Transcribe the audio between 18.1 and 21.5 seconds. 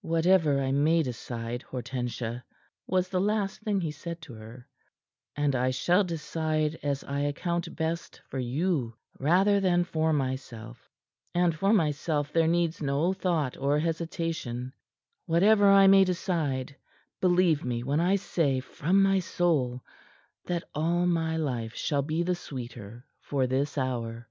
say from my soul that all my